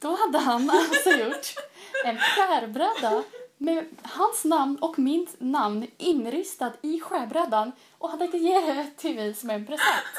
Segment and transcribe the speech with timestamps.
[0.00, 1.54] Då hade han alltså gjort
[2.04, 3.22] en skärbräda
[3.58, 9.34] med hans namn och mitt namn inristat i skärbrädan och hade gett det till mig
[9.34, 10.16] som en present.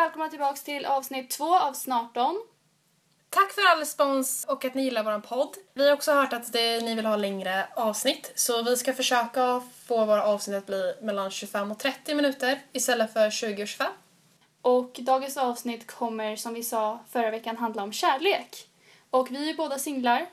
[0.00, 2.42] Välkomna tillbaka till avsnitt två av Snarton.
[3.30, 5.56] Tack för all respons och att ni gillar vår podd.
[5.74, 9.62] Vi har också hört att det, ni vill ha längre avsnitt så vi ska försöka
[9.86, 13.92] få våra avsnitt att bli mellan 25 och 30 minuter istället för 20 och 25.
[14.62, 18.68] Och dagens avsnitt kommer som vi sa förra veckan handla om kärlek.
[19.10, 20.26] Och vi är båda singlar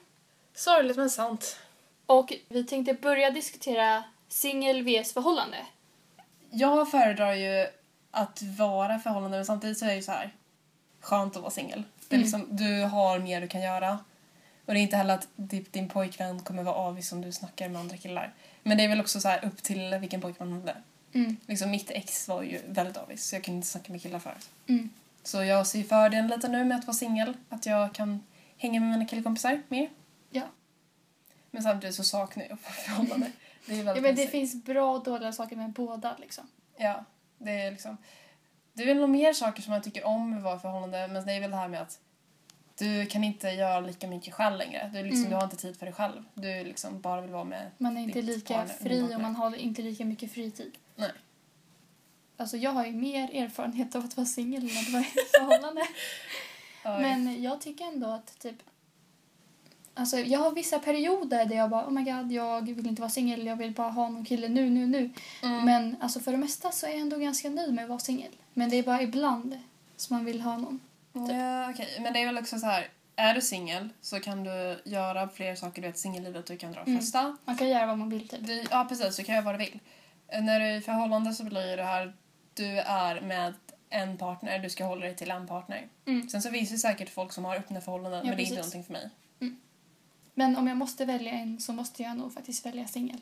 [0.53, 1.59] Sorgligt men sant.
[2.05, 5.58] och vi tänkte börja diskutera singel vs förhållande.
[6.52, 7.67] Jag föredrar ju
[8.11, 10.35] att vara förhållande men samtidigt så är det ju så här
[10.99, 11.84] skönt att vara singel.
[12.07, 12.23] Det är Mm.
[12.23, 13.99] liksom, du har mer du kan göra.
[14.66, 17.81] Och det är inte heller att din, pojkvän kommer vara avis om du snackar med
[17.81, 18.33] andra killar.
[18.63, 20.75] Men det är väl också så här upp till vilken pojkvän man hade.
[21.13, 21.38] Mm.
[21.45, 24.50] Liksom mitt ex var ju väldigt avis så jag kunde inte snacka med killar förut.
[24.67, 24.89] Mm.
[25.23, 27.33] Så jag ser fördelen lite nu med att vara singel.
[27.50, 28.23] Att jag kan
[28.58, 29.89] hänga med mina killkompisar mer.
[30.30, 30.44] Ja.
[31.52, 33.31] Men samtidigt så saknar jag förhållande.
[33.66, 36.47] Det är ja väldigt men det finns bra och dåliga saker med båda liksom.
[36.78, 37.05] Ja,
[37.38, 37.97] det är liksom...
[38.73, 41.33] Det är väl nog mer saker som man tycker om med i förhållande men det
[41.33, 41.99] är väl det här med att
[42.77, 44.89] du kan inte göra lika mycket själv längre.
[44.94, 45.29] Du, liksom, Mm.
[45.29, 46.23] du har inte tid för dig själv.
[46.33, 47.71] Du liksom bara vill vara med...
[47.77, 50.77] Man är inte lika barn- fri och man har inte lika mycket fritid.
[50.95, 51.11] Nej.
[52.38, 55.31] Alltså jag har ju mer erfarenhet av att vara singel än att vara i ett
[55.38, 55.81] förhållande.
[56.83, 58.55] Men jag tycker ändå att typ...
[59.98, 63.09] Alltså jag har vissa perioder där jag bara oh my god jag vill inte vara
[63.12, 65.09] singel, jag vill bara ha någon kille nu, nu, nu.
[65.44, 65.66] Mm.
[65.66, 68.31] Men alltså för det mesta så är jag ändå ganska nöjd med att vara singel.
[68.53, 69.59] Men det är bara ibland
[69.95, 70.80] som man vill ha någon.
[71.14, 71.98] Ja, okej.
[72.00, 72.88] Men det är väl också så här...
[73.16, 75.81] Är du singel så kan du göra fler saker.
[75.81, 76.45] Du vet, singellivet.
[76.45, 77.00] Du kan dra och Mm.
[77.00, 77.38] festa.
[77.45, 78.48] Man kan göra vad man vill typ.
[78.48, 79.18] Du, ja, precis.
[79.18, 79.80] Du kan göra vad du vill.
[80.41, 82.13] När du är i förhållande så blir det här...
[82.53, 83.53] Du är med
[83.90, 84.59] en partner.
[84.59, 85.88] Du ska hålla dig till en partner.
[86.06, 86.30] Mm.
[86.30, 88.19] Sen så finns det säkert folk som har öppna förhållanden.
[88.19, 89.09] Ja, men det är inte någonting för mig.
[90.38, 93.22] Men om jag måste välja en så måste jag nog faktiskt välja singel.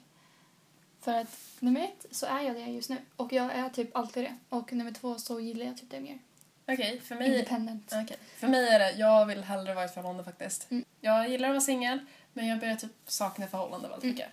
[1.02, 2.98] För att nummer ett så är jag det just nu.
[3.16, 4.38] Och jag är typ alltid det.
[4.50, 6.20] Och nummer två så gillar jag typ det mer.
[6.68, 7.28] Okej, för mig...
[7.28, 7.94] Independent.
[8.03, 8.18] Okej.
[8.38, 10.72] För mig är det, jag vill hellre vara i ett förhållande faktiskt.
[10.72, 10.86] Mm.
[11.02, 12.00] Jag gillar att vara singel,
[12.34, 14.16] men jag börjar typ sakna förhållande väldigt Mm.
[14.16, 14.30] mycket.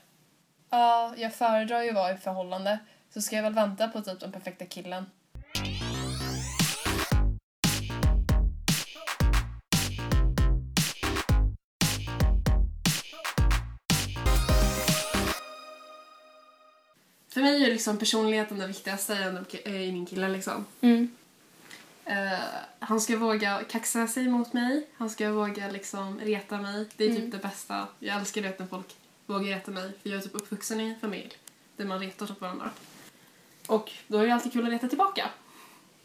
[0.70, 2.78] Ja, jag föredrar ju att vara i förhållande.
[3.14, 5.06] Så ska jag väl vänta på typ den perfekta killen.
[17.42, 20.66] Mig är liksom personligheten det viktigaste i i min kille liksom.
[20.80, 21.16] Mm.
[22.04, 22.38] Eh,
[22.78, 24.88] han ska våga kaxa sig mot mig.
[24.96, 26.88] Han ska våga liksom reta mig.
[26.96, 27.30] Det är typ Mm.
[27.30, 27.88] det bästa.
[27.98, 29.92] Jag älskar det när folk vågar reta mig.
[30.02, 31.32] För jag är typ uppvuxen i en familj
[31.76, 32.70] där man retar typ varandra.
[33.66, 35.30] Och då är det alltid kul att reta tillbaka.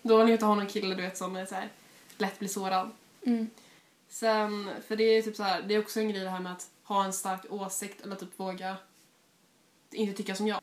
[0.01, 1.69] Då vill jag inte ha någon kille du vet som är så här,
[2.17, 2.91] lätt blir sårad.
[3.25, 3.49] Mm.
[4.09, 6.51] Sen, för det är typ så här, det är också en grej det här med
[6.51, 8.75] att ha en stark åsikt eller typ våga
[9.91, 10.61] inte tycka som jag.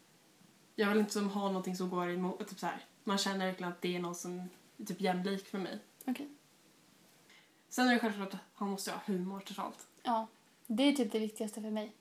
[0.75, 2.85] Jag vill inte som ha någonting som går emot, typ så här.
[3.05, 4.49] Man känner verkligen att det är någon som
[4.79, 5.79] är typ jämlik för mig.
[6.07, 6.29] Okej.
[7.69, 9.87] Sen är det självklart att han måste ha humor totalt.
[10.03, 10.27] Ja.
[10.67, 11.93] Det är typ det viktigaste för mig.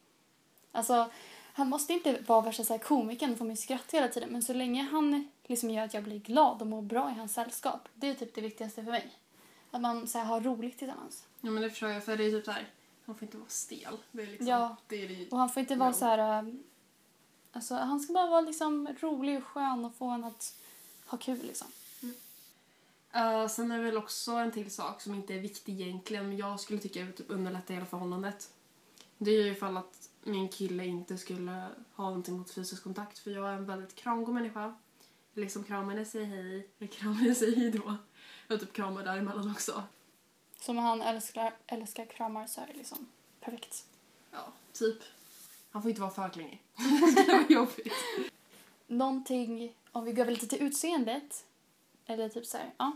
[0.71, 1.11] Alltså,
[1.53, 4.29] han måste inte vara värsta så här komikern och få mig att skratta hela tiden.
[4.29, 7.33] Men så länge han liksom gör att jag blir glad och mår bra i hans
[7.33, 7.89] sällskap.
[7.93, 9.11] Det är typ det viktigaste för mig.
[9.71, 11.25] Att man så här, har roligt tillsammans.
[11.41, 12.67] Ja men det förstår jag för det är typ så här.
[13.05, 13.97] han får inte vara stel.
[14.11, 14.75] Det är liksom, Ja.
[14.87, 16.55] det är det Och han får inte vara så här...
[17.53, 20.55] Alltså, han ska bara vara liksom rolig och skön och få en att
[21.05, 21.67] ha kul liksom.
[23.15, 26.37] Uh, sen är det väl också en till sak som inte är viktig egentligen men
[26.37, 28.53] jag skulle tycka typ underlätta hela förhållandet.
[29.17, 33.31] Det är ju ifall att min kille inte skulle ha någonting mot fysisk kontakt för
[33.31, 34.75] jag är en väldigt kramgod människa.
[35.33, 37.95] Jag liksom kramar henne, säger hej, jag kramar henne, säger hej då.
[38.47, 39.83] Jag typ kramar däremellan också.
[40.59, 43.07] Som han älskar, älskar kramar så är det liksom
[43.39, 43.85] perfekt.
[44.31, 44.97] Ja, typ.
[45.73, 46.61] Han får inte vara för klängig.
[47.15, 47.93] det var jobbigt.
[48.87, 51.45] Någonting, om vi går lite till utseendet.
[52.05, 52.91] Eller typ så här, ja.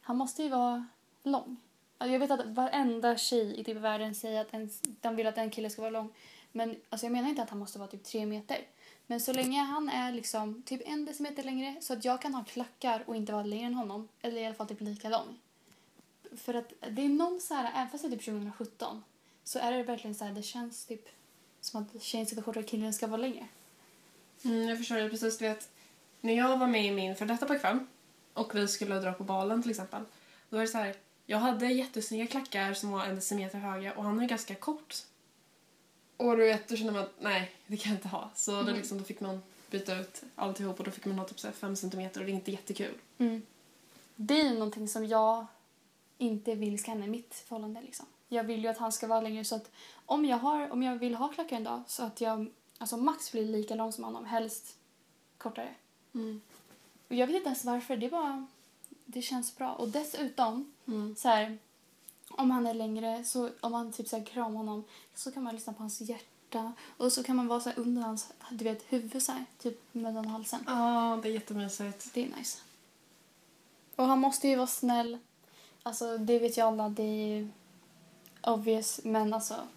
[0.00, 0.86] Han måste ju vara
[1.22, 1.56] lång.
[1.98, 4.70] Alltså jag vet att varenda tjej i typ världen säger att en,
[5.00, 6.12] de vill att en kille ska vara lång.
[6.52, 8.58] Men alltså jag menar inte att han måste vara typ tre meter.
[9.06, 12.44] Men så länge han är liksom typ en decimeter längre så att jag kan ha
[12.44, 14.08] klackar och inte vara längre än honom.
[14.22, 15.38] Eller i alla fall typ lika lång.
[16.36, 19.04] För att det är någon så här, även fast det är typ 2017
[19.44, 21.08] så är det verkligen så här, det känns typ
[21.62, 23.46] som att tjejen ska vara kortare och killen ska vara längre.
[24.44, 25.38] Mm, jag förstår det precis.
[25.38, 25.68] Du vet,
[26.20, 27.86] när jag var med i min för detta pojkvän
[28.32, 30.02] och vi skulle dra på balen till exempel.
[30.48, 34.04] Då var det så här, Jag hade jättesnygga klackar som var en decimeter höga och
[34.04, 34.96] han är ganska kort.
[36.16, 38.30] Och du vet, då kände man att nej, det kan jag inte ha.
[38.34, 38.66] Så Mm.
[38.66, 41.46] då, liksom, då fick man byta ut alltihop och då fick man ha typ så
[41.46, 42.94] här fem centimeter och det är inte jättekul.
[43.18, 43.42] Mm.
[44.16, 45.46] Det är ju någonting som jag
[46.18, 47.80] inte vill ska hända i mitt förhållande.
[47.82, 48.06] Liksom.
[48.32, 49.70] Jag vill ju att han ska vara längre så att
[50.06, 53.32] om jag, har, om jag vill ha klackar en dag så att jag alltså max
[53.32, 54.76] blir lika lång som honom, helst
[55.38, 55.74] kortare.
[56.14, 56.40] Mm.
[57.08, 58.46] Och jag vet inte ens varför, det bara
[59.04, 59.72] det känns bra.
[59.72, 61.16] Och dessutom, Mm.
[61.16, 61.58] så här,
[62.30, 64.84] om han är längre, så om man typ så här kramar honom
[65.14, 68.02] så kan man lyssna på hans hjärta och så kan man vara så här under
[68.02, 70.64] hans du vet, huvud så här, typ mellan halsen.
[70.66, 72.14] Ja, det är jättemysigt.
[72.14, 72.58] Det är nice.
[73.96, 75.18] Och han måste ju vara snäll.
[75.82, 76.88] Alltså, det vet ju alla.
[76.88, 77.48] Det är ju
[78.42, 79.00] obvious.
[79.04, 79.68] Men alltså,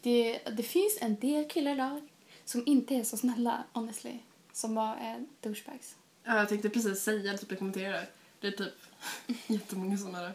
[0.00, 2.00] det, det finns en del killar idag
[2.44, 4.18] som inte är så snälla, honestly.
[4.52, 5.96] Som bara är douchebags.
[6.24, 8.06] Ja, jag tänkte precis säga typ kommentera det.
[8.40, 8.74] Det är typ
[9.46, 10.34] jättemånga som är det.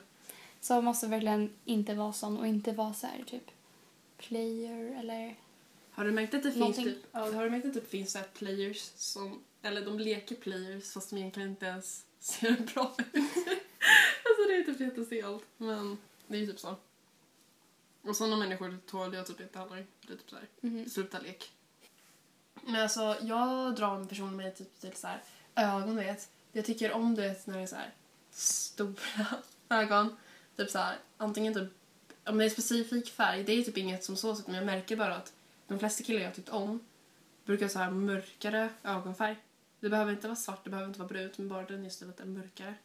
[0.62, 3.52] Så man måste verkligen inte vara sån och inte vara så här typ
[4.18, 5.36] player eller...
[5.92, 8.12] Har du märkt att det finns typ, ja, har du märkt att det typ finns
[8.12, 13.16] så players som, eller de leker players fast de egentligen inte ens ser bra ut.
[14.26, 15.44] alltså det är typ jättestelt.
[15.58, 15.98] Men
[16.28, 16.76] det är ju typ så.
[18.08, 19.86] Och sådana människor tål jag typ inte heller.
[20.08, 20.90] Det är typ såhär, Mhm.
[20.90, 21.52] sluta lek.
[22.64, 25.22] Men alltså jag drar en person med typ till så här
[25.56, 26.30] ögon du vet.
[26.52, 27.94] Jag tycker om du vet när det är så här
[28.32, 29.26] stora
[29.70, 30.18] ögon.
[30.56, 31.70] Typ så här, antingen typ
[32.26, 35.16] om det är specifik färg, det är typ inget som så men jag märker bara
[35.16, 35.34] att
[35.68, 36.80] de flesta killar jag tyckt om
[37.46, 39.36] brukar ha så här mörkare ögonfärg.
[39.80, 42.06] Det behöver inte vara svart, det behöver inte vara brunt, men bara den just är
[42.06, 42.76] lite mörkare.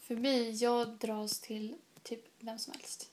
[0.00, 3.10] För mig, jag dras till typ vem som helst.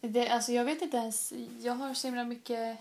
[0.00, 2.78] Det, alltså jag vet inte ens, jag har så himla mycket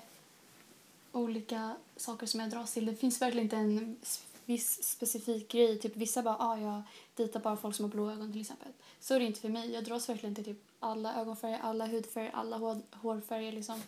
[1.12, 2.86] olika saker som jag dras till.
[2.86, 3.98] Det finns verkligen inte en
[4.46, 5.80] viss specifik grej.
[5.80, 6.82] Typ vissa bara, ah, jag
[7.16, 8.72] dejtar bara folk som har blå ögon till exempel.
[9.00, 9.72] Så är det inte för mig.
[9.72, 13.82] Jag dras verkligen till typ alla ögonfärger, alla hudfärger, alla hår, hårfärger liksom.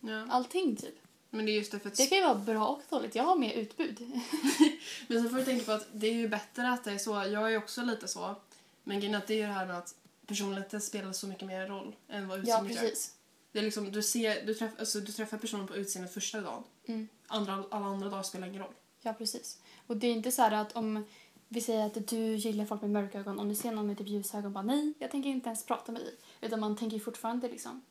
[0.00, 0.26] Ja.
[0.30, 0.98] Allting typ.
[1.30, 1.96] Men det är just det för att...
[1.96, 3.14] Det kan ju vara bra och dåligt.
[3.14, 4.00] Jag har mer utbud.
[5.08, 7.10] Men så får du tänka på att det är ju bättre att det är så.
[7.10, 8.34] Jag är också lite så.
[8.84, 9.94] Men grejen att det är ju det här med att
[10.26, 12.82] personligheten spelar så mycket mer roll än vad ja, utseendet gör.
[12.82, 13.14] precis.
[13.52, 16.64] Det är liksom, du, ser, du, träff, alltså, du träffar personen på utseendet första dagen.
[16.86, 17.08] Mm.
[17.26, 18.74] Andra, alla andra dagar spelar ingen roll.
[19.00, 19.58] Ja, precis.
[19.86, 21.04] Och det är inte så här att om
[21.48, 24.08] vi säger att du gillar folk med mörka ögon, om du ser någon med typ
[24.08, 26.14] ljusa ögon, bara nej, jag tänker inte ens prata med dig.
[26.40, 27.82] Utan man tänker fortfarande liksom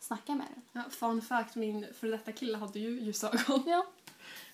[0.00, 0.62] snacka med den.
[0.72, 3.62] Ja, fun fact, min för detta kille hade ju ljusa ögon.
[3.66, 3.86] Ja.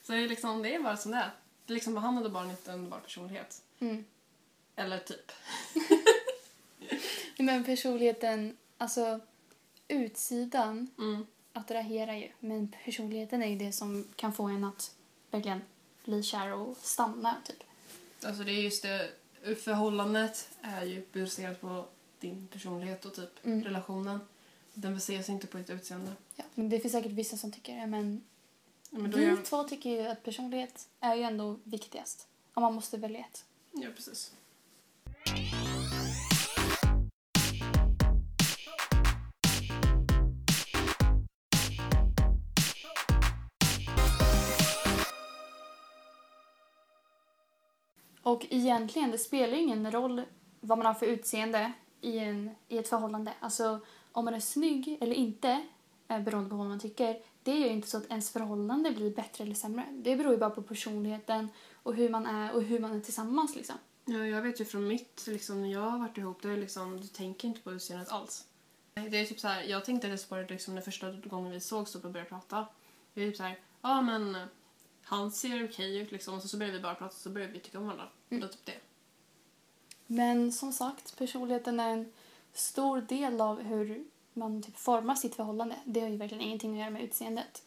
[0.03, 1.31] Så det är liksom, det är bara som det är.
[1.67, 3.63] Det är liksom, han hade bara en underbar personlighet.
[3.79, 4.05] Mm.
[4.77, 5.33] Eller typ.
[7.39, 9.21] Men personligheten, alltså
[9.89, 11.27] utsidan Mm.
[11.53, 12.29] attraherar ju.
[12.41, 14.95] Men personligheten är ju det som kan få en att
[15.31, 15.61] verkligen
[16.05, 17.63] bli kär och stanna typ.
[18.25, 19.11] Alltså det är just det,
[19.65, 21.85] förhållandet är ju baserat på
[22.21, 23.65] din personlighet och typ Mm.
[23.65, 24.21] relationen.
[24.75, 26.13] Den baseras inte på ditt utseende.
[26.37, 26.45] Ja.
[26.55, 28.25] Men det finns säkert vissa som tycker det, men,
[28.91, 32.29] Ja, men vi är två tycker ju att personlighet är ju ändå viktigast.
[32.55, 33.45] Om man måste välja ett.
[33.73, 34.33] Ja, precis.
[48.35, 50.23] Och egentligen, det spelar ju ingen roll
[50.61, 53.33] vad man har för utseende i, en, i ett förhållande.
[53.41, 53.81] Alltså
[54.13, 55.63] om man är snygg eller inte,
[56.09, 59.15] eh, beroende på vad man tycker, det är ju inte så att ens förhållande blir
[59.15, 59.85] bättre eller sämre.
[59.93, 61.49] Det beror ju bara på personligheten
[61.83, 63.77] och hur man är och hur man är tillsammans liksom.
[64.05, 67.01] Ja, jag vet ju från mitt, liksom, när jag har varit ihop, det är liksom,
[67.01, 68.45] du tänker inte på utseendet alls.
[68.95, 71.61] Det är typ så här, jag tänkte det på det liksom, den första gången vi
[71.61, 72.67] sågs och började prata.
[73.15, 74.37] Det är typ så här, ja men
[75.05, 77.53] han ser okej ut liksom, och så, så började vi bara prata och så började
[77.53, 78.09] vi tycka om varandra.
[78.31, 78.41] Mm.
[78.41, 78.81] Det typ det.
[80.07, 82.13] Men som sagt, personligheten är en
[82.53, 85.77] stor del av hur man typ formar sitt förhållande.
[85.85, 87.63] Det har ju verkligen ingenting att göra med utseendet.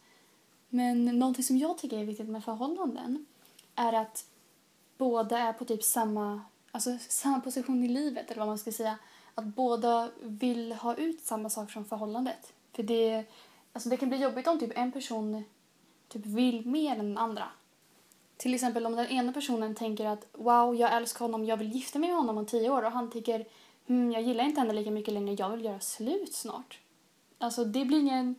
[0.68, 3.26] Men någonting som jag tycker är viktigt med förhållanden
[3.74, 4.26] är att
[4.96, 8.98] båda är på typ samma, alltså samma position i livet, eller vad man ska säga.
[9.34, 12.52] Att båda vill ha ut samma sak från förhållandet.
[12.72, 13.24] För det,
[13.72, 15.44] alltså det kan bli jobbigt om typ en person
[16.08, 17.44] typ vill mer än den andra.
[18.36, 21.98] Till exempel om den ena personen tänker att wow, jag älskar honom, jag vill gifta
[21.98, 23.46] mig med honom om tio år och han tycker
[23.86, 26.78] hmm, jag gillar inte henne lika mycket längre, jag vill göra slut snart.
[27.38, 28.34] Alltså det blir ingen,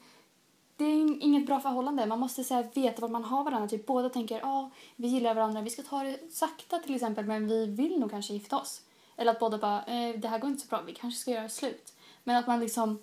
[0.75, 2.05] det är inget bra förhållande.
[2.05, 3.67] Man måste så här, veta vad man har varandra.
[3.67, 7.25] Typ båda tänker ja, oh, vi gillar varandra, vi ska ta det sakta till exempel
[7.25, 8.81] men vi vill nog kanske gifta oss.
[9.15, 11.49] Eller att båda bara, eh, det här går inte så bra, vi kanske ska göra
[11.49, 11.93] slut.
[12.23, 12.99] Men att man liksom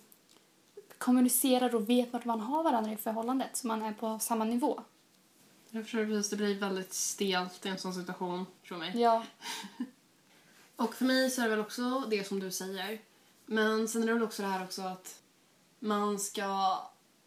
[0.99, 4.83] kommunicerar och vet vart man har varandra i förhållandet så man är på samma nivå.
[5.71, 8.93] Jag förstår precis, det blir väldigt stelt i en sån situation, tror mig.
[9.01, 9.25] Ja,
[10.77, 13.01] Och för mig så är det väl också det som du säger.
[13.47, 15.23] Men sen är det väl också det här också att
[15.79, 16.81] man ska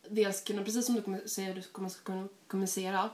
[0.09, 3.09] dels kunna, precis som du säga, du kommer ska kunna kommunicera,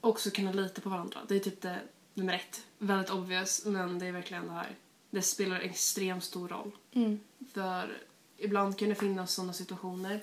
[0.00, 1.20] också kunna lita på varandra.
[1.28, 1.80] Det är typ det
[2.14, 2.66] nummer ett.
[2.78, 4.76] Väldigt obvious, men det är verkligen det här.
[5.10, 6.76] Det spelar extremt stor roll.
[6.92, 7.20] Mm.
[7.52, 8.02] För
[8.44, 10.22] ibland kan det finnas sådana situationer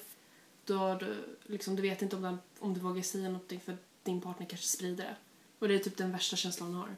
[0.66, 4.22] då du, liksom, du vet inte om, den, om du vågar säga någonting för din
[4.22, 5.16] partner kanske sprider det.
[5.60, 6.96] Och det är typ den värsta känslan man har.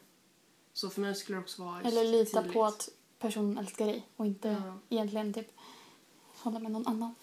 [0.72, 2.52] Så för mig skulle det också vara Eller lita tydligt.
[2.52, 2.88] på att
[3.18, 4.78] personen älskar dig och inte Ja.
[4.88, 5.48] egentligen typ
[6.36, 7.14] hålla med någon annan.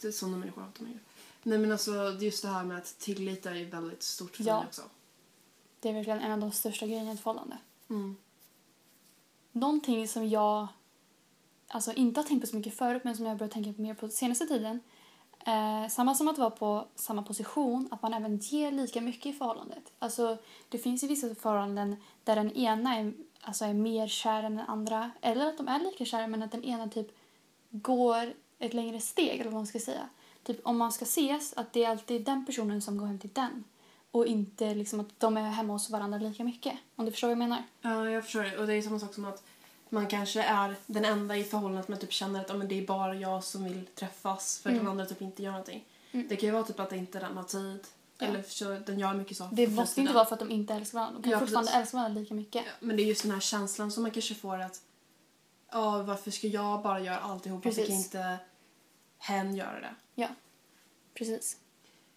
[0.00, 0.98] Det är sådana människor hatar man ju.
[1.42, 4.58] Nej men alltså just det här med att tillit är väldigt stort för Ja.
[4.58, 4.82] mig också.
[5.80, 7.58] Det är verkligen en av de största grejerna i ett förhållande.
[7.90, 8.16] Mm.
[9.52, 10.68] Någonting som jag
[11.70, 13.82] alltså inte har tänkt på så mycket förut men som jag har börjat tänka på
[13.82, 14.80] mer på senaste tiden.
[15.46, 19.32] Eh, samma som att vara på samma position, att man även ger lika mycket i
[19.32, 19.92] förhållandet.
[19.98, 20.36] Alltså,
[20.68, 24.66] det finns ju vissa förhållanden där den ena är, alltså, är mer kär än den
[24.66, 25.10] andra.
[25.20, 27.16] Eller att de är lika kära men att den ena typ
[27.70, 30.08] går ett längre steg, eller vad man ska säga.
[30.42, 33.30] Typ om man ska ses, att det är alltid den personen som går hem till
[33.32, 33.64] den.
[34.10, 36.74] Och inte liksom att de är hemma hos varandra lika mycket.
[36.96, 37.62] Om du förstår vad jag menar?
[37.80, 38.58] Ja, jag förstår det.
[38.58, 39.42] Och det är samma sak som att
[39.90, 42.86] man kanske är den enda i förhållandet men typ känner att ja, men det är
[42.86, 44.82] bara jag som vill träffas för Mm.
[44.84, 45.84] den andra typ inte gör någonting.
[46.12, 46.28] Mm.
[46.28, 47.80] Det kan ju vara typ att inte den har tid.
[48.18, 48.26] Ja.
[48.26, 49.56] Eller så den gör mycket saker.
[49.56, 51.16] Det måste inte vara för att de inte älskar varandra.
[51.20, 51.80] De kan Ja, fortfarande precis.
[51.80, 52.64] älska varandra lika mycket.
[52.66, 54.82] Ja, men det är just den här känslan som man kanske får att
[55.72, 57.64] ja, varför ska jag bara göra alltihop?
[57.64, 58.04] Varför kan Precis.
[58.06, 58.38] inte
[59.18, 60.28] hen göra det?
[61.14, 61.56] Precis.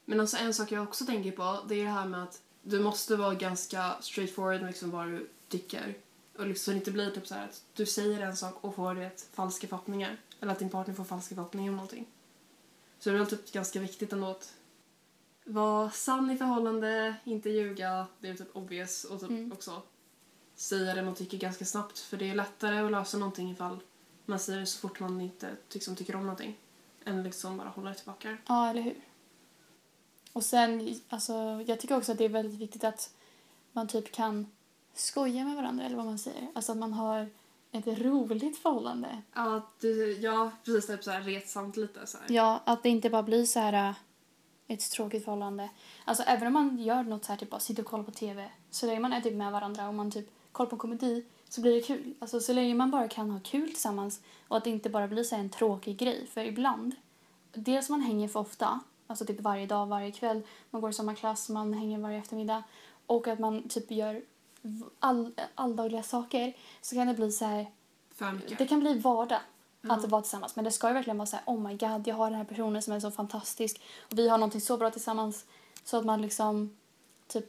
[0.06, 2.80] Men alltså en sak jag också tänker på det är det här med att du
[2.80, 5.96] måste vara ganska straightforward med liksom vad du tycker.
[6.38, 8.76] Och liksom så det inte blir typ så här att du säger en sak och
[8.76, 10.18] får det falska förhoppningar.
[10.40, 12.06] Eller att din partner får falska förhoppningar om någonting.
[13.00, 14.54] Så det är väl typ ganska viktigt ändå att
[15.46, 18.08] vara sann i förhållande, inte ljuga.
[18.20, 19.52] Det är typ obvious och typ Mm.
[19.52, 19.82] också
[20.56, 22.00] säga det man tycker ganska snabbt.
[22.00, 23.80] För det är lättare att lösa någonting ifall
[24.26, 26.58] man säger det så fort man inte liksom, tycker om någonting.
[27.06, 28.38] Än liksom bara hålla det tillbaka.
[28.48, 28.96] Ja, eller hur?
[30.34, 31.34] Och sen, alltså,
[31.68, 33.14] jag tycker också att det är väldigt viktigt att
[33.72, 34.48] man typ kan
[34.94, 36.48] skoja med varandra, eller vad man säger.
[36.56, 37.30] Alltså att man har
[37.72, 39.22] ett roligt förhållande.
[39.34, 40.88] Ja, du, ja precis.
[40.88, 42.08] Typ så här retsamt lite.
[42.08, 42.28] Så här.
[42.30, 43.96] Ja, att det inte bara blir så här äh,
[44.68, 45.70] ett tråkigt förhållande.
[46.06, 48.50] Alltså även om man gör något så här, typ bara sitter och kollar på TV,
[48.70, 51.76] så länge man är typ med varandra och man typ kollar på komedi så blir
[51.76, 52.14] det kul.
[52.20, 55.24] Alltså så länge man bara kan ha kul tillsammans och att det inte bara blir
[55.24, 56.28] så en tråkig grej.
[56.28, 56.96] För ibland,
[57.54, 61.16] dels man hänger för ofta, alltså typ varje dag, varje kväll, man går i samma
[61.16, 62.64] klass, man hänger varje eftermiddag
[63.06, 64.22] och att man typ gör
[65.00, 67.72] all, alldagliga saker så kan det bli så här
[68.58, 69.40] det kan bli vardag
[69.86, 69.94] Ja.
[69.94, 70.56] att vara tillsammans.
[70.56, 72.46] Men det ska ju verkligen vara så här, oh my god, jag har den här
[72.46, 73.82] personen som är så fantastisk.
[74.12, 75.46] Och vi har någonting så bra tillsammans.
[75.84, 76.78] Så att man liksom,
[77.28, 77.46] typ,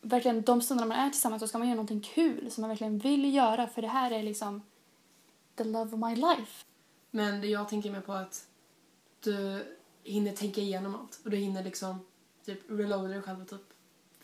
[0.00, 2.98] verkligen de stunderna man är tillsammans så ska man göra någonting kul som man verkligen
[2.98, 3.66] vill göra.
[3.66, 4.62] För det här är liksom
[5.56, 6.64] the love of my life.
[7.10, 8.46] Men jag tänker mer på att
[9.20, 9.66] du
[10.04, 11.20] hinner tänka igenom allt.
[11.24, 12.06] Och du hinner liksom
[12.44, 13.71] typ reloada dig själv och typ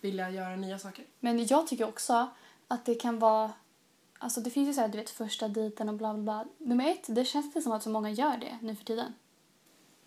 [0.00, 1.04] vilja göra nya saker.
[1.20, 2.30] Men jag tycker också
[2.68, 3.52] att det kan vara,
[4.18, 6.44] alltså det finns ju så här, du vet första dejten och bla bla bla.
[6.58, 9.14] Nummer ett, det känns inte som att så många gör det nu för tiden.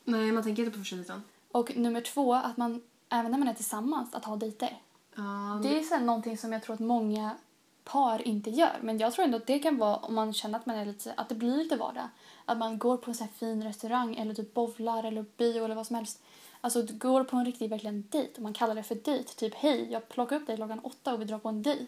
[0.04, 1.24] Nej, man tänker inte på första dejten.
[1.52, 4.82] Och nummer två, att man, även när man är tillsammans, att ha dejter.
[5.16, 7.36] Ja, Det är här någonting som jag tror att många
[7.84, 8.78] par inte gör.
[8.82, 11.14] Men jag tror ändå att det kan vara om man känner att man är lite,
[11.18, 12.08] att det blir lite vardag.
[12.46, 15.76] Att man går på en så här fin restaurang eller typ bowlar eller bio eller
[15.76, 16.22] vad som helst.
[16.62, 19.24] Alltså du går på en riktig verkligen dejt och man kallar det för dejt.
[19.36, 21.88] Typ hej, jag plockar upp dig klockan åtta och vi drar på en dejt.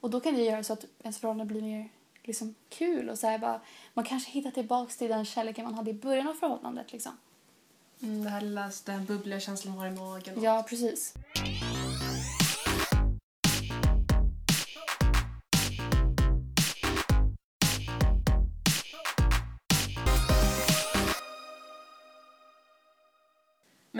[0.00, 1.88] Och då kan det göra så att ens förhållande blir mer
[2.22, 3.60] liksom kul och så här bara,
[3.94, 7.12] man kanske hittar tillbaks till den kärleken man hade i början av förhållandet liksom.
[8.02, 10.36] mm, det här lilla, den bubbliga känslan man har i magen.
[10.38, 11.14] och- Ja, precis.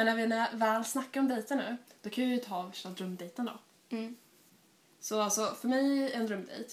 [0.05, 3.45] Men när vi väl snackar om dejter nu, då kan vi ju ta värsta drömdejten
[3.45, 3.59] då.
[3.97, 4.17] Mm.
[5.01, 6.71] Så alltså, för mig en drömdejt,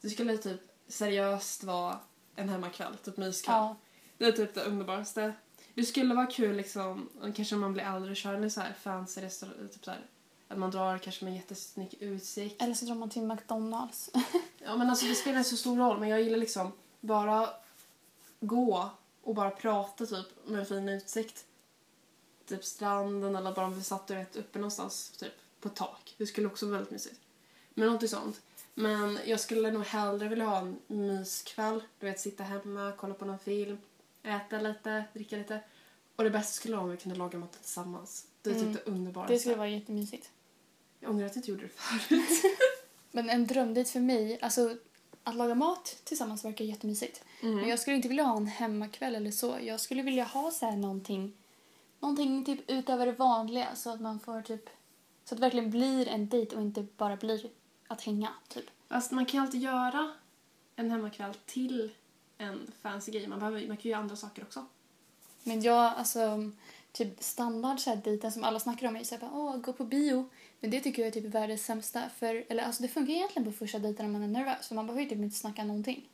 [0.00, 2.00] det skulle typ seriöst vara
[2.36, 3.54] en hemmakväll, typ myskväll.
[3.56, 3.76] Ja,
[4.18, 5.32] Det är typ det underbaraste.
[5.74, 8.72] Det skulle vara kul liksom, kanske om man blir äldre och kör en så här
[8.72, 10.06] fancy restaurang, typ så här,
[10.48, 12.62] att man drar kanske med jättesnygg utsikt.
[12.62, 14.10] eller så drar man till McDonalds.
[14.58, 17.48] Ja men alltså det spelar inte så stor roll men jag gillar liksom bara
[18.40, 18.90] gå
[19.22, 21.44] och bara prata typ med en fin utsikt.
[22.46, 26.14] Typ stranden eller bara om vi satt rätt uppe någonstans typ på ett tak.
[26.18, 27.20] Det skulle också vara väldigt mysigt.
[27.74, 28.40] Men någonting sånt.
[28.74, 31.82] Men jag skulle nog hellre vilja ha en myskväll.
[32.00, 33.78] Du vet sitta hemma, kolla på någon film,
[34.22, 35.60] äta lite, dricka lite.
[36.16, 38.26] Och det bästa skulle vara om vi kunde laga maten tillsammans.
[38.42, 38.74] Det är typ Mm.
[38.74, 39.34] det underbaraste.
[39.34, 40.30] Det skulle vara jättemysigt.
[41.00, 41.68] Jag ångrar att jag inte gjorde det
[42.08, 42.42] förut.
[43.10, 44.76] Men en drömdejt för mig, alltså
[45.24, 47.24] att laga mat tillsammans verkar jättemysigt.
[47.42, 47.54] Mm.
[47.54, 49.58] Men jag skulle inte vilja ha en hemmakväll eller så.
[49.62, 51.32] Jag skulle vilja ha så här någonting,
[52.06, 54.64] någonting typ utöver det vanliga så att man får typ,
[55.24, 57.46] så att det verkligen blir en dejt och inte bara blir
[57.88, 58.64] att hänga typ.
[58.88, 60.12] Fast man kan ju alltid göra
[60.76, 61.90] en hemmakväll till
[62.38, 63.26] en fancy grej.
[63.26, 64.66] Man, behöver, man kan ju göra andra saker också.
[65.42, 66.50] Men jag, alltså,
[66.92, 69.72] typ standard så här dejten som alla snackar om är så här, bara, åh, gå
[69.72, 70.28] på bio.
[70.60, 72.02] Men det tycker jag är typ världens sämsta.
[72.16, 74.66] För, eller alltså det funkar egentligen på första dejten när man är nervös.
[74.66, 76.08] Så man behöver ju typ inte snacka någonting.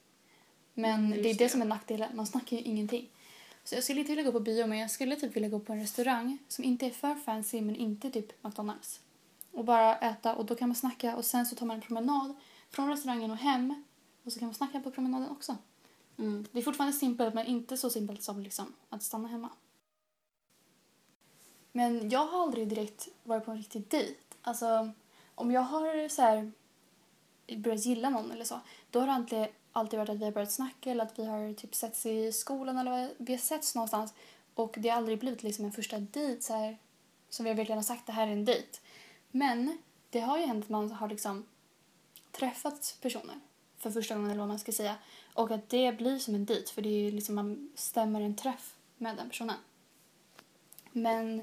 [0.74, 1.48] Men Mm, det är det det.
[1.48, 2.16] som är nackdelen.
[2.16, 3.08] Man snackar ju ingenting.
[3.64, 5.72] Så jag skulle inte vilja gå på bio men jag skulle typ vilja gå på
[5.72, 9.00] en restaurang som inte är för fancy men inte typ McDonalds.
[9.52, 12.34] Och bara äta och då kan man snacka och sen så tar man en promenad
[12.70, 13.84] från restaurangen och hem.
[14.24, 15.56] Och så kan man snacka på promenaden också.
[16.18, 16.46] Mm.
[16.52, 19.48] Det är fortfarande simpelt men inte så simpelt som liksom att stanna hemma.
[21.72, 24.20] Men jag har aldrig direkt varit på en riktig dejt.
[24.42, 24.90] Alltså,
[25.34, 26.52] om jag har så här,
[27.56, 29.12] börjat gilla någon eller så, då har det
[29.72, 32.78] alltid, varit att vi har börjat snacka eller att vi har typ setts i skolan
[32.78, 34.14] eller vad- vi har setts någonstans.
[34.54, 36.78] Och det har aldrig blivit liksom en första dejt så här,
[37.28, 38.78] som vi verkligen har sagt det här är en dejt.
[39.30, 39.78] Men
[40.10, 41.46] det har ju hänt att man har liksom
[42.30, 43.40] träffat personer
[43.78, 44.96] för första gången eller vad man ska säga.
[45.34, 48.74] Och att det blir som en dejt för det är liksom man stämmer en träff
[48.96, 49.56] med den personen.
[50.92, 51.40] Men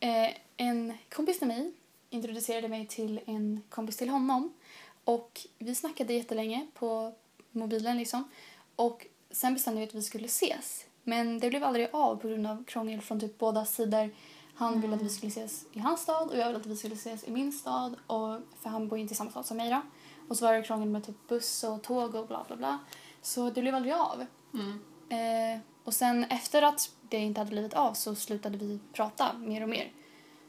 [0.00, 1.72] eh, en kompis till mig
[2.10, 4.52] introducerade mig till en kompis till honom
[5.04, 7.14] och vi snackade jättelänge på
[7.56, 8.24] mobilen liksom
[8.76, 10.84] och sen bestämde vi att vi skulle ses.
[11.04, 14.10] Men det blev aldrig av på grund av krångel från typ båda sidor.
[14.54, 16.94] Han ville att vi skulle ses i hans stad och jag ville att vi skulle
[16.94, 19.82] ses i min stad och för han bor inte i samma stad som mig då.
[20.28, 22.78] Och så var det krångel med typ buss och tåg och bla bla bla.
[23.22, 24.26] Så det blev aldrig av.
[24.54, 24.80] Mm.
[25.08, 29.62] Eh, och sen efter att det inte hade blivit av så slutade vi prata mer
[29.62, 29.92] och mer.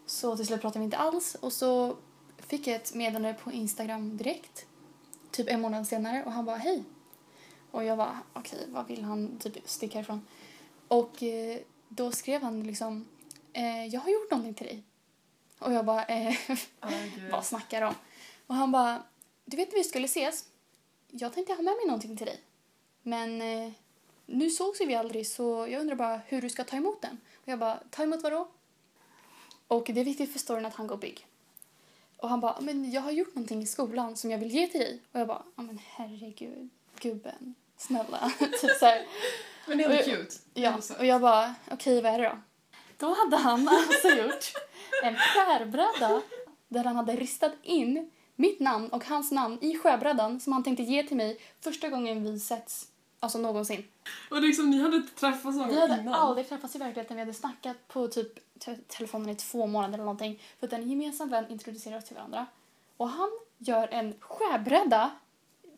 [0.06, 1.96] Så till slut pratade vi inte alls och så
[2.38, 4.66] fick jag ett meddelande på Instagram direkt.
[5.32, 6.84] Typ en månad senare och han bara hej.
[7.77, 10.27] Och jag bara okej vad vill han typ sticka härifrån.
[10.88, 11.57] Och eh,
[11.88, 13.07] då skrev han liksom
[13.53, 14.83] eh, jag har gjort någonting till dig.
[15.59, 16.35] Och jag bara eh,
[17.31, 17.96] vad snackar de?
[18.48, 19.03] Och han bara,
[19.46, 20.46] du vet när vi skulle ses?
[21.07, 22.42] Jag tänkte ha med mig någonting till dig.
[23.01, 23.72] Men eh,
[24.25, 27.18] nu sågs ju vi aldrig så jag undrar bara hur du ska ta emot den.
[27.35, 28.48] Och jag bara, ta emot vad då?
[29.68, 31.27] Och det är viktigt för storyn att han går big.
[32.18, 34.81] Och han bara, men jag har gjort någonting i skolan som jag vill ge till
[34.81, 35.01] dig.
[35.11, 38.31] Och jag bara, ja men herregud, gubben, snälla.
[38.40, 39.05] typ så här.
[39.66, 40.35] Men det är ändå cute.
[40.53, 42.37] Ja, och jag bara, okej vad är det då?
[42.98, 44.53] Då hade han alltså gjort
[45.03, 46.22] en skärbräda
[46.68, 50.83] där han hade ristat in mitt namn och hans namn i skärbrädan som han tänkte
[50.83, 52.87] ge till mig första gången vi setts,
[53.20, 53.87] alltså någonsin.
[54.31, 56.13] Och liksom, ni hade inte träffats någon Vi hade innan?
[56.13, 60.03] aldrig träffats i verkligheten, vi hade snackat på typ te- telefonen i två månader eller
[60.03, 62.46] någonting för att en gemensam vän introducerade oss till varandra.
[62.98, 65.11] Och han gör en skärbräda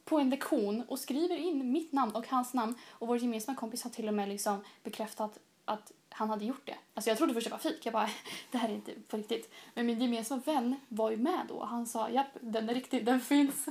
[0.10, 3.84] på en lektion och skriver in mitt namn och hans namn och vår gemensamma kompis
[3.84, 6.76] har till och med liksom bekräftat att han hade gjort det.
[6.93, 7.86] Alltså jag trodde först det var fik.
[7.86, 8.10] Jag bara,
[8.52, 9.54] det här är inte på riktigt.
[9.74, 11.63] Men min gemensamma vän var ju med då.
[11.63, 13.65] Han sa, japp, den är riktig, den finns.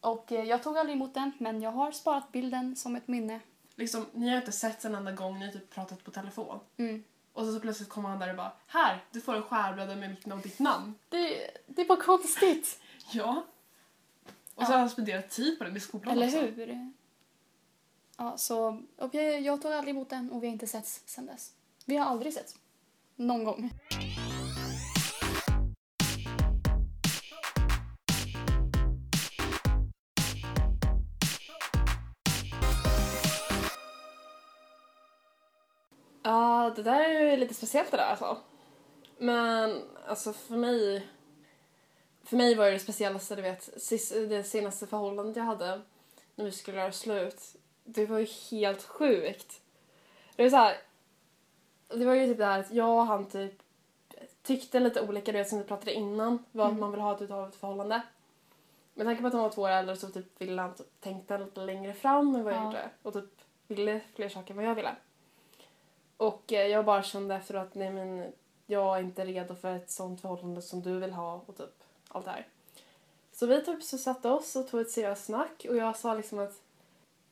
[0.00, 3.40] Och eh, jag tog aldrig emot den, men jag har sparat bilden som ett minne.
[3.74, 6.60] Liksom, ni har inte sett en enda gång, ni har typ pratat på telefon.
[6.76, 7.04] Mm.
[7.32, 10.10] Och så, så plötsligt kommer han där och bara Här, du får en skärbräda med
[10.10, 10.94] mitt namn och ditt namn.
[11.08, 12.80] Det, det var konstigt.
[13.12, 13.44] Ja.
[14.60, 16.40] Och så har han spenderat tid på den i skolan Eller också.
[16.40, 16.92] hur?
[18.18, 21.26] Ja, så och jag, jag tog aldrig emot den och vi har inte setts sen
[21.26, 21.52] dess.
[21.84, 22.56] Vi har aldrig setts.
[23.16, 23.70] Någon gång.
[36.22, 38.38] Ja, det där är ju lite speciellt det där alltså.
[39.18, 41.08] Men alltså för mig...
[42.30, 43.90] För mig var det det speciellaste, du vet,
[44.28, 45.80] det senaste förhållandet jag hade
[46.34, 47.42] när vi skulle göra slut.
[47.84, 49.60] Det var ju helt sjukt.
[50.36, 50.76] Det var så här,
[51.88, 53.52] Det var ju typ det här att jag och han typ
[54.42, 56.80] tyckte lite olika, du vet som vi pratade innan, vad Mm.
[56.80, 58.02] man vill ha ut av ett förhållande.
[58.94, 61.38] Med tanke på att han var två år äldre så typ ville han typ tänkte
[61.38, 62.64] lite längre fram än vad jag Ja.
[62.64, 62.90] gjorde.
[63.02, 63.30] Och typ
[63.66, 64.96] ville fler saker än vad jag ville.
[66.16, 68.32] Och eh, jag bara kände efteråt att nej men
[68.66, 71.79] jag är inte redo för ett sånt förhållande som du vill ha och typ
[72.12, 72.46] allt det här.
[73.32, 76.38] Så vi typ så satte oss och tog ett seriöst snack och jag sa liksom
[76.38, 76.60] att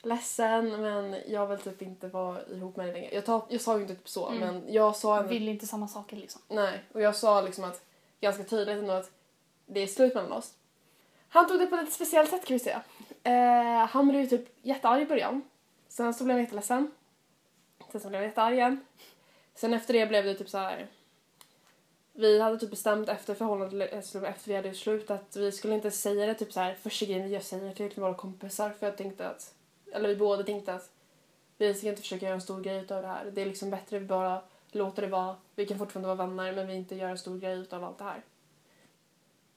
[0.02, 3.14] ledsen men jag vill typ inte vara ihop med dig längre.
[3.14, 4.40] Jag, tar, jag sa ju inte typ så Mm.
[4.40, 6.42] men jag sa ändå, Vill inte samma saker liksom.
[6.48, 7.84] nej och jag sa liksom att
[8.20, 9.10] ganska tydligt ändå att
[9.66, 10.54] det är slut mellan oss.
[11.28, 12.82] Han tog det på ett lite speciellt sätt kan vi säga.
[13.22, 15.42] Eh, han blev ju typ jättearg i början.
[15.88, 16.90] Sen så blev han jätteledsen.
[17.92, 18.80] Sen så blev han jättearg igen.
[19.54, 20.86] Sen efter det blev det typ så här.
[22.20, 25.90] Vi hade typ bestämt efter förhållandet, eh, efter vi hade slut att vi skulle inte
[25.90, 29.28] säga det typ så här första grejen jag säger till våra kompisar för jag tänkte
[29.28, 29.54] att,
[29.92, 30.90] eller vi båda tänkte att
[31.58, 33.30] Vi ska inte försöka göra en stor grej utav det här.
[33.30, 34.40] Det är liksom bättre att vi bara
[34.72, 35.36] låter det vara.
[35.54, 38.04] Vi kan fortfarande vara vänner men vi inte gör en stor grej utav allt det
[38.04, 38.22] här.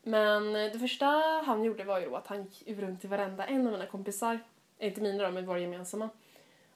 [0.03, 1.05] Men eh, det första
[1.45, 4.39] han gjorde var ju då att han gick runt till varenda en av mina kompisar,
[4.77, 6.09] eh, inte mina då, men våra gemensamma,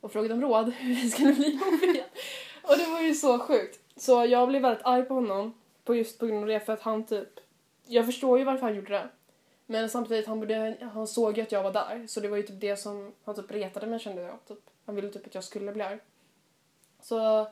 [0.01, 2.09] och frågade om råd hur vi skulle bli ihop igen.
[2.63, 3.79] Och det var ju så sjukt.
[3.97, 5.53] Så jag blev väldigt arg på honom,
[5.85, 7.29] på just på grund av det, för att han typ,
[7.85, 9.09] jag förstår ju varför han gjorde det.
[9.65, 12.43] Men samtidigt, han, borde, han såg ju att jag var där, så det var ju
[12.43, 14.45] typ det som han typ retade mig kände jag.
[14.47, 14.59] Typ.
[14.85, 15.99] Han ville typ att jag skulle bli arg.
[17.01, 17.47] Så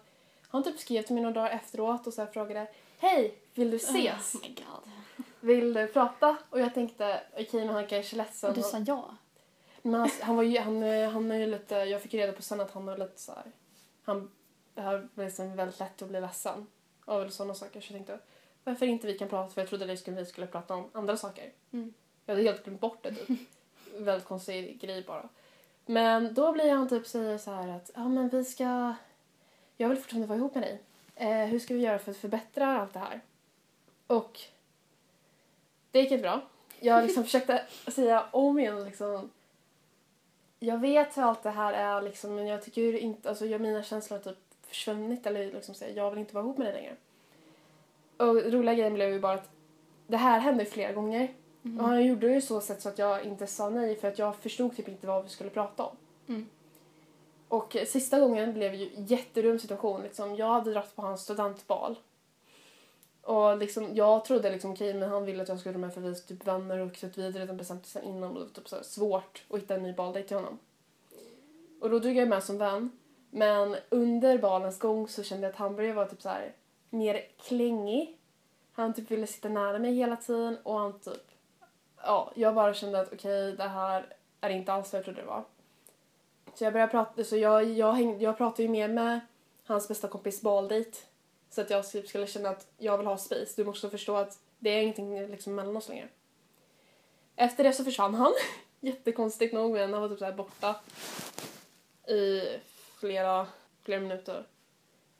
[0.48, 2.68] han typ skrev till mig några dagar efteråt och så här frågade
[3.00, 4.36] Hej, vill du ses?
[4.36, 4.92] Oh my god.
[5.40, 6.38] Vill du prata?
[6.50, 8.50] Och jag tänkte, okej men han kanske är ledsen.
[8.50, 9.16] Och du sa ja.
[9.82, 12.60] Men han, han var ju, han, han är ju lite, jag fick reda på sen
[12.60, 13.52] att han var lite så här,
[14.04, 14.32] han,
[14.76, 16.68] var liksom väldigt lätt att bli ledsen
[17.06, 17.82] av eller sådana saker.
[17.82, 18.20] Så jag tänkte,
[18.64, 19.54] varför inte vi kan prata?
[19.54, 21.52] För jag trodde skulle, vi skulle prata om andra saker.
[21.72, 21.94] Mm.
[22.26, 23.40] Jag hade helt glömt bort det typ.
[23.98, 25.30] väldigt konstig grej bara.
[25.86, 28.94] Men då blir han typ säger så här att, ja men vi ska,
[29.78, 30.82] jag vill fortfarande vara ihop med dig.
[31.16, 33.22] Eh, hur ska vi göra för att förbättra allt det här?
[34.08, 34.40] Och
[35.92, 36.42] det gick inte bra.
[36.80, 39.32] Jag liksom försökte säga om igen liksom.
[40.60, 43.84] Jag vet hur allt det här är liksom, men jag tycker inte, alltså jag, mina
[43.84, 44.38] känslor typ
[44.74, 46.96] försvunnit eller liksom säga jag vill inte vara ihop med dig längre.
[48.18, 49.50] Och roliga grejen blev ju bara att
[50.08, 51.34] det här hände flera gånger.
[51.64, 51.80] Mm.
[51.80, 54.36] Och han gjorde ju så sätt så att jag inte sa nej för att jag
[54.36, 55.96] förstod typ inte vad vi skulle prata om.
[56.28, 56.50] Mm.
[57.48, 60.36] Och sista gången blev ju jätterum situation liksom.
[60.36, 61.98] Jag hade dragit på hans studentbal.
[63.22, 66.16] Och liksom, jag trodde liksom okej, men han ville att jag skulle med för vi
[66.16, 68.70] typ vänner och så att vi hade redan bestämt oss innan och det var typ
[68.70, 70.60] så svårt att hitta en ny baldejt till honom.
[71.82, 72.92] Och då drog jag med som vän.
[73.36, 76.54] Men under balens gång så kände jag att han började vara typ så här
[76.90, 78.18] mer klängig.
[78.74, 81.32] Han typ ville sitta nära mig hela tiden och han typ,
[82.04, 84.06] ja, jag bara kände att okej, okay, det här
[84.42, 85.44] är inte alls vad jag trodde det var.
[86.54, 89.20] Så jag började prata, så jag, jag, häng, jag pratade ju mer med
[89.66, 90.98] hans bästa kompis baldejt.
[91.50, 93.54] Så att jag typ skulle känna att jag vill ha space.
[93.56, 96.08] Du måste förstå att det är ingenting liksom mellan oss längre.
[97.36, 98.34] Efter det så försvann han.
[98.80, 100.76] Jättekonstigt nog men han var typ så här borta
[102.08, 102.42] i
[103.04, 103.48] flera,
[103.82, 104.46] flera minuter.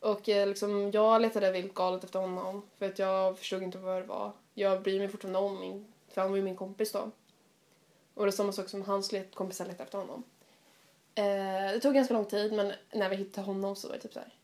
[0.00, 4.02] Och eh, liksom, jag letade vilt galet efter honom för att jag förstod inte vad
[4.02, 4.32] det var.
[4.54, 7.10] Jag bryr mig fortfarande om min, för han var ju min kompis då.
[8.14, 10.24] Och det är samma sak som hans let- kompisar letade efter honom.
[11.14, 14.12] Eh, det tog ganska lång tid men när vi hittade honom så var det typ
[14.12, 14.34] så här.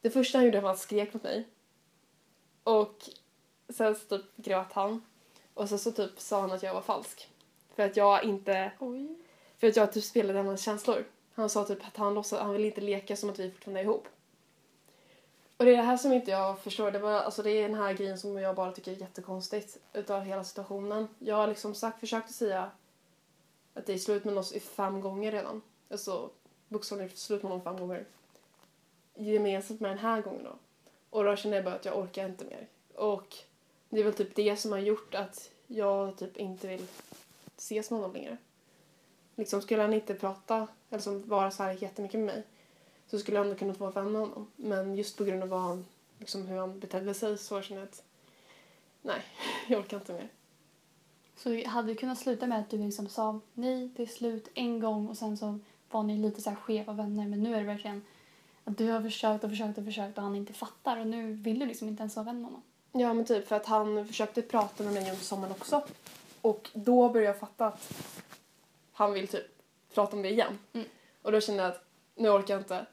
[0.00, 1.48] Det första han gjorde var att han skrek mot mig.
[2.62, 3.10] Och
[3.68, 5.04] sen så typ grät han.
[5.54, 7.28] Och så, så typ sa han att jag var falsk.
[7.74, 9.16] För att jag inte, Oj.
[9.58, 11.04] för att jag typ spelade hans känslor.
[11.38, 13.84] Han sa typ att han låtsas, han vill inte leka som att vi fortfarande är
[13.84, 14.08] ihop.
[15.56, 16.90] Och det är det här som inte jag förstår.
[16.90, 20.22] Det, var, alltså det är den här grejen som jag bara tycker är jättekonstigt utav
[20.22, 21.08] hela situationen.
[21.18, 22.70] Jag har liksom sagt, försökt att säga
[23.74, 25.62] att det är slut med oss i fem gånger redan.
[25.90, 26.30] Alltså
[26.68, 28.06] bokstavligen slut med honom fem gånger.
[29.14, 30.58] Gemensamt med den här gången då.
[31.10, 32.68] Och då känner jag bara att jag orkar inte mer.
[32.94, 33.36] Och
[33.88, 36.86] det är väl typ det som har gjort att jag typ inte vill
[37.56, 38.36] ses med honom längre.
[39.38, 42.42] Liksom skulle han inte prata eller som vara så här jättemycket med mig
[43.10, 44.46] så skulle jag ändå kunnat vara vän med honom.
[44.56, 45.86] Men just på grund av vad han,
[46.18, 48.02] liksom hur han betedde sig så känner jag att
[49.02, 49.22] nej,
[49.68, 50.28] jag orkar inte mer.
[51.36, 54.80] Så det hade kunnat sluta med att du liksom sa nej, det är slut en
[54.80, 55.58] gång och sen så
[55.90, 58.04] var ni lite så här skeva vänner men nu är det verkligen
[58.64, 61.58] att du har försökt och försökt och försökt och han inte fattar och nu vill
[61.58, 62.62] du liksom inte ens vara vän med honom.
[62.92, 65.82] Ja men typ för att han försökte prata med mig under sommaren också.
[66.40, 67.92] Och då började jag fatta att
[68.98, 69.44] han vill typ
[69.94, 70.58] prata om det igen.
[70.72, 70.86] Mm.
[71.22, 71.84] Och då kände jag att
[72.14, 72.86] nu orkar jag inte.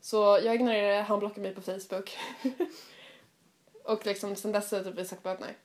[0.00, 2.18] Så jag ignorerade det, han blockade mig på Facebook.
[3.84, 5.56] och liksom sen dess har jag typ sagt bara att nej.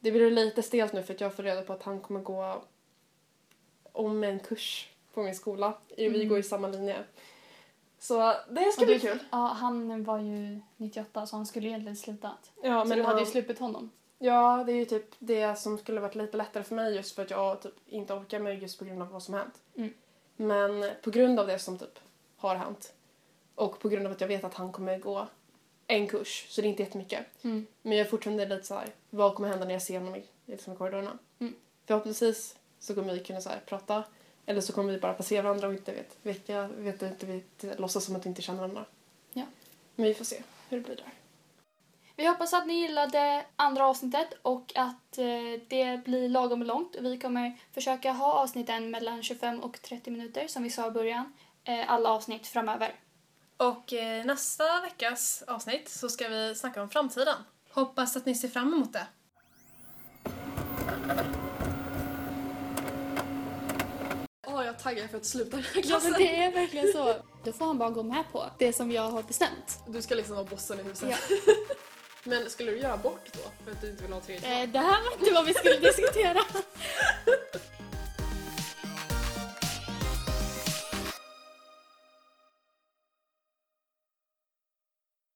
[0.00, 2.62] Det blir lite stelt nu för att jag får reda på att han kommer gå
[3.92, 5.78] om en kurs på min skola.
[5.96, 6.28] Vi Mm.
[6.28, 7.04] går i samma linje.
[7.98, 9.18] Så det ska bli kul.
[9.30, 12.50] Ja, han var ju 98 så han skulle egentligen slutat.
[12.62, 13.90] Ja, så men du hade ju sluppit honom.
[14.22, 17.22] Ja, det är ju typ det som skulle varit lite lättare för mig just för
[17.22, 19.54] att jag typ inte orkar med just på grund av vad som hänt.
[19.76, 19.92] Mm.
[20.36, 21.98] Men på grund av det som typ
[22.36, 22.92] har hänt
[23.54, 25.26] och på grund av att jag vet att han kommer gå
[25.86, 27.26] en kurs, så det är inte jättemycket.
[27.42, 27.66] Mm.
[27.82, 30.24] Men jag är fortfarande lite så här, vad kommer hända när jag ser honom i,
[30.46, 31.18] liksom i korridorerna?
[31.38, 31.54] Mm.
[31.86, 34.04] Förhoppningsvis så kommer vi kunna så här, prata
[34.46, 37.42] eller så kommer vi bara passera varandra och inte vet vilka, vet inte vi
[37.76, 38.84] låtsas som att vi inte känner varandra.
[39.32, 39.44] Ja.
[39.94, 41.12] Men vi får se hur det blir där.
[42.16, 46.96] Vi hoppas att ni gillade andra avsnittet och att eh, det blir lagom långt.
[47.00, 51.32] Vi kommer försöka ha avsnitten mellan 25 och 30 minuter som vi sa i början.
[51.64, 52.94] Eh, alla avsnitt framöver.
[53.56, 57.36] Och eh, nästa veckas avsnitt så ska vi snacka om framtiden.
[57.70, 59.06] Hoppas att ni ser fram emot det.
[64.46, 66.10] Åh, jag taggad för att sluta den här Ja klassen.
[66.10, 67.14] men det är verkligen så.
[67.44, 69.78] Då får han bara gå med på det som jag har bestämt.
[69.88, 71.08] Du ska liksom vara bossen i huset.
[71.10, 71.16] Ja.
[72.24, 73.64] Men skulle du göra bort då?
[73.64, 74.60] För att du inte vill ha tredje barn?
[74.62, 76.40] Eh, det här var inte vad vi skulle diskutera.